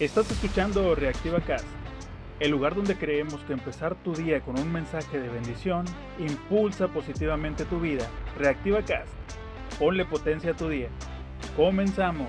Estás 0.00 0.28
escuchando 0.28 0.96
Reactiva 0.96 1.38
Cast, 1.38 1.68
el 2.40 2.50
lugar 2.50 2.74
donde 2.74 2.98
creemos 2.98 3.36
que 3.44 3.52
empezar 3.52 3.94
tu 3.94 4.12
día 4.12 4.40
con 4.40 4.58
un 4.58 4.72
mensaje 4.72 5.20
de 5.20 5.28
bendición 5.28 5.84
impulsa 6.18 6.88
positivamente 6.88 7.64
tu 7.64 7.78
vida. 7.78 8.04
Reactiva 8.36 8.82
Cast, 8.82 9.12
ponle 9.78 10.04
potencia 10.04 10.50
a 10.50 10.56
tu 10.56 10.68
día. 10.68 10.88
Comenzamos. 11.56 12.26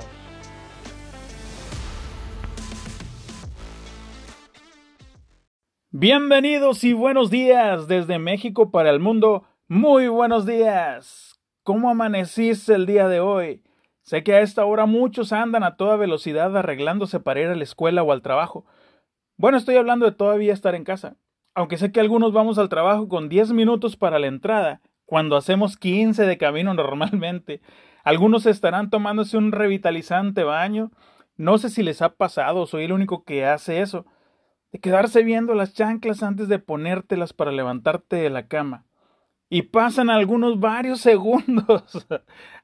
Bienvenidos 5.90 6.84
y 6.84 6.94
buenos 6.94 7.32
días 7.32 7.88
desde 7.88 8.20
México 8.20 8.70
para 8.70 8.92
el 8.92 9.00
mundo. 9.00 9.44
Muy 9.68 10.08
buenos 10.08 10.46
días. 10.46 11.40
¿Cómo 11.64 11.90
amaneciste 11.90 12.76
el 12.76 12.86
día 12.86 13.08
de 13.08 13.22
hoy? 13.22 13.64
Sé 14.06 14.24
que 14.24 14.36
a 14.36 14.42
esta 14.42 14.64
hora 14.66 14.86
muchos 14.86 15.34
andan 15.34 15.64
a 15.64 15.78
toda 15.78 15.96
velocidad 15.96 16.56
arreglándose 16.56 17.20
para 17.20 17.42
ir 17.42 17.48
a 17.48 17.56
la 17.56 17.64
escuela 17.64 18.04
o 18.04 18.12
al 18.12 18.22
trabajo. 18.22 18.64
Bueno, 19.36 19.58
estoy 19.58 19.78
hablando 19.78 20.06
de 20.06 20.12
todavía 20.12 20.54
estar 20.54 20.76
en 20.76 20.84
casa. 20.84 21.18
Aunque 21.56 21.78
sé 21.78 21.92
que 21.92 22.02
algunos 22.02 22.32
vamos 22.32 22.60
al 22.60 22.70
trabajo 22.70 23.10
con 23.10 23.30
10 23.30 23.54
minutos 23.54 23.98
para 23.98 24.20
la 24.20 24.28
entrada, 24.28 24.82
cuando 25.06 25.36
hacemos 25.36 25.76
15 25.76 26.24
de 26.24 26.38
camino 26.38 26.74
normalmente. 26.76 27.62
Algunos 28.04 28.46
estarán 28.46 28.92
tomándose 28.92 29.38
un 29.38 29.52
revitalizante 29.52 30.44
baño. 30.44 30.92
No 31.36 31.58
sé 31.58 31.72
si 31.72 31.82
les 31.82 32.04
ha 32.04 32.10
pasado, 32.10 32.68
soy 32.68 32.84
el 32.84 32.92
único 32.92 33.24
que 33.24 33.44
hace 33.48 33.82
eso. 33.82 34.06
De 34.72 34.80
quedarse 34.80 35.24
viendo 35.24 35.56
las 35.56 35.74
chanclas 35.74 36.22
antes 36.22 36.48
de 36.48 36.60
ponértelas 36.60 37.34
para 37.34 37.52
levantarte 37.52 38.18
de 38.18 38.30
la 38.30 38.48
cama. 38.48 38.86
Y 39.56 39.62
pasan 39.62 40.10
algunos 40.10 40.60
varios 40.60 41.00
segundos 41.10 42.06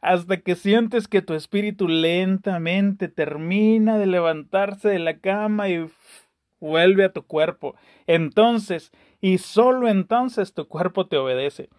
hasta 0.02 0.41
que 0.41 0.58
sientes 0.58 1.08
que 1.08 1.22
tu 1.22 1.36
espíritu 1.36 1.88
lentamente 1.88 3.08
termina 3.08 3.98
de 3.98 4.08
levantarse 4.08 4.90
de 4.90 5.00
la 5.00 5.17
cama 5.20 5.70
y 5.70 5.90
vuelve 6.59 7.05
a 7.05 7.14
tu 7.14 7.23
cuerpo. 7.23 7.76
Entonces, 8.08 8.92
y 9.22 9.38
solo 9.38 9.88
entonces 9.88 10.53
tu 10.53 10.67
cuerpo 10.67 11.08
te 11.08 11.16
obedece. 11.16 11.69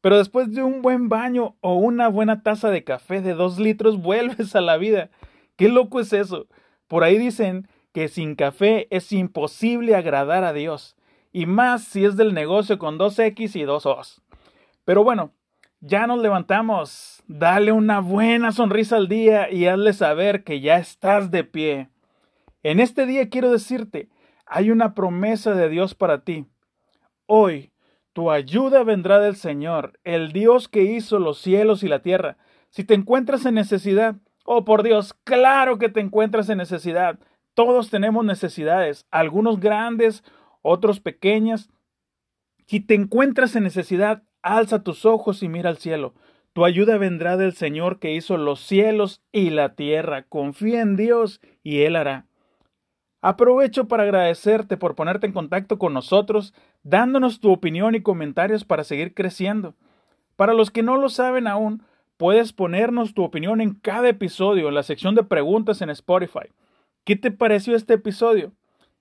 Pero 0.00 0.18
después 0.18 0.54
de 0.54 0.62
un 0.62 0.80
buen 0.80 1.08
baño 1.08 1.56
o 1.60 1.74
una 1.74 2.06
buena 2.06 2.44
taza 2.44 2.70
de 2.70 2.84
café 2.84 3.20
de 3.20 3.34
dos 3.34 3.58
litros, 3.58 3.96
vuelves 4.00 4.54
a 4.54 4.60
la 4.60 4.76
vida. 4.76 5.10
Qué 5.56 5.70
loco 5.70 5.98
es 5.98 6.12
eso. 6.12 6.46
Por 6.86 7.02
ahí 7.02 7.18
dicen 7.18 7.66
que 7.92 8.06
sin 8.06 8.36
café 8.36 8.86
es 8.90 9.10
imposible 9.10 9.96
agradar 9.96 10.44
a 10.44 10.52
Dios. 10.52 10.94
Y 11.32 11.46
más 11.46 11.82
si 11.82 12.04
es 12.04 12.16
del 12.16 12.32
negocio 12.32 12.78
con 12.78 12.96
dos 12.96 13.18
X 13.18 13.56
y 13.56 13.64
dos 13.64 13.86
O's. 13.86 14.22
Pero 14.84 15.04
bueno, 15.04 15.32
ya 15.80 16.06
nos 16.06 16.20
levantamos. 16.20 17.22
Dale 17.26 17.72
una 17.72 18.00
buena 18.00 18.52
sonrisa 18.52 18.96
al 18.96 19.08
día 19.08 19.50
y 19.50 19.66
hazle 19.66 19.92
saber 19.92 20.44
que 20.44 20.60
ya 20.60 20.78
estás 20.78 21.30
de 21.30 21.44
pie. 21.44 21.88
En 22.62 22.80
este 22.80 23.06
día 23.06 23.28
quiero 23.28 23.50
decirte, 23.50 24.08
hay 24.46 24.70
una 24.70 24.94
promesa 24.94 25.54
de 25.54 25.68
Dios 25.68 25.94
para 25.94 26.24
ti. 26.24 26.46
Hoy, 27.26 27.72
tu 28.12 28.30
ayuda 28.30 28.84
vendrá 28.84 29.18
del 29.18 29.36
Señor, 29.36 29.98
el 30.04 30.32
Dios 30.32 30.68
que 30.68 30.82
hizo 30.82 31.18
los 31.18 31.38
cielos 31.38 31.82
y 31.82 31.88
la 31.88 32.02
tierra. 32.02 32.36
Si 32.70 32.84
te 32.84 32.94
encuentras 32.94 33.46
en 33.46 33.54
necesidad, 33.54 34.16
oh 34.44 34.64
por 34.64 34.82
Dios, 34.82 35.14
claro 35.24 35.78
que 35.78 35.88
te 35.88 36.00
encuentras 36.00 36.48
en 36.48 36.58
necesidad. 36.58 37.18
Todos 37.54 37.90
tenemos 37.90 38.24
necesidades, 38.24 39.06
algunos 39.10 39.60
grandes, 39.60 40.24
otros 40.62 41.00
pequeñas. 41.00 41.70
Si 42.66 42.80
te 42.80 42.94
encuentras 42.94 43.56
en 43.56 43.64
necesidad, 43.64 44.22
Alza 44.42 44.82
tus 44.82 45.06
ojos 45.06 45.42
y 45.42 45.48
mira 45.48 45.70
al 45.70 45.78
cielo. 45.78 46.14
Tu 46.52 46.64
ayuda 46.64 46.98
vendrá 46.98 47.36
del 47.36 47.54
Señor 47.54 47.98
que 47.98 48.12
hizo 48.12 48.36
los 48.36 48.60
cielos 48.60 49.22
y 49.32 49.50
la 49.50 49.74
tierra. 49.74 50.24
Confía 50.24 50.82
en 50.82 50.96
Dios 50.96 51.40
y 51.62 51.82
Él 51.82 51.96
hará. 51.96 52.26
Aprovecho 53.22 53.86
para 53.86 54.02
agradecerte 54.02 54.76
por 54.76 54.96
ponerte 54.96 55.26
en 55.26 55.32
contacto 55.32 55.78
con 55.78 55.94
nosotros, 55.94 56.54
dándonos 56.82 57.40
tu 57.40 57.52
opinión 57.52 57.94
y 57.94 58.02
comentarios 58.02 58.64
para 58.64 58.82
seguir 58.82 59.14
creciendo. 59.14 59.74
Para 60.34 60.54
los 60.54 60.72
que 60.72 60.82
no 60.82 60.96
lo 60.96 61.08
saben 61.08 61.46
aún, 61.46 61.84
puedes 62.16 62.52
ponernos 62.52 63.14
tu 63.14 63.22
opinión 63.22 63.60
en 63.60 63.74
cada 63.74 64.08
episodio 64.08 64.68
en 64.68 64.74
la 64.74 64.82
sección 64.82 65.14
de 65.14 65.22
preguntas 65.22 65.80
en 65.82 65.90
Spotify. 65.90 66.50
¿Qué 67.04 67.14
te 67.14 67.30
pareció 67.30 67.76
este 67.76 67.94
episodio? 67.94 68.52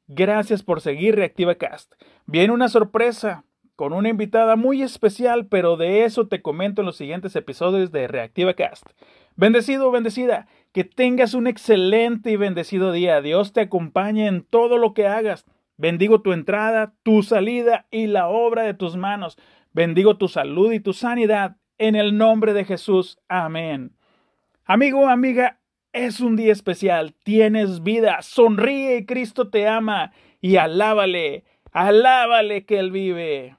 Gracias 0.08 0.62
por 0.62 0.82
seguir 0.82 1.16
Reactiva 1.16 1.56
Cast. 1.56 1.94
Viene 2.28 2.54
una 2.54 2.70
sorpresa 2.70 3.44
con 3.82 3.94
una 3.94 4.10
invitada 4.10 4.56
muy 4.58 4.84
especial, 4.84 5.48
pero 5.48 5.76
de 5.76 6.06
eso 6.06 6.28
te 6.28 6.44
comento 6.44 6.84
en 6.84 6.86
los 6.86 6.98
siguientes 6.98 7.36
episodios 7.36 7.92
de 7.92 8.08
Reactiva 8.08 8.54
Cast. 8.54 8.86
Bendecido, 9.36 9.90
bendecida, 9.90 10.46
que 10.72 10.84
tengas 10.84 11.34
un 11.34 11.48
excelente 11.48 12.30
y 12.30 12.36
bendecido 12.36 12.92
día. 12.92 13.22
Dios 13.22 13.54
te 13.54 13.62
acompañe 13.62 14.28
en 14.28 14.44
todo 14.44 14.78
lo 14.78 14.94
que 14.94 15.08
hagas. 15.08 15.48
Bendigo 15.78 16.22
tu 16.22 16.32
entrada, 16.32 16.94
tu 17.02 17.24
salida 17.24 17.88
y 17.90 18.06
la 18.06 18.28
obra 18.28 18.62
de 18.62 18.76
tus 18.76 18.98
manos. 18.98 19.36
Bendigo 19.74 20.16
tu 20.16 20.28
salud 20.28 20.72
y 20.72 20.80
tu 20.80 20.94
sanidad. 20.94 21.56
En 21.80 21.96
el 21.96 22.16
nombre 22.20 22.54
de 22.54 22.66
Jesús. 22.66 23.18
Amén. 23.28 23.94
Amigo, 24.64 25.10
amiga, 25.10 25.60
es 25.92 26.20
un 26.20 26.36
día 26.36 26.52
especial. 26.52 27.16
Tienes 27.24 27.82
vida. 27.82 28.22
Sonríe 28.22 28.98
y 28.98 29.06
Cristo 29.08 29.50
te 29.50 29.68
ama. 29.68 30.12
Y 30.40 30.58
alábale. 30.58 31.46
Alábale 31.72 32.64
que 32.68 32.78
Él 32.78 32.92
vive. 32.92 33.56